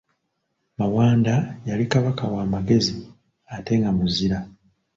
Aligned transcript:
Mawanda 0.77 1.57
yali 1.65 1.85
Kabaka 1.91 2.23
wa 2.35 2.41
magezi 2.53 2.95
ate 3.55 3.71
nga 3.79 3.91
muzira. 3.97 4.37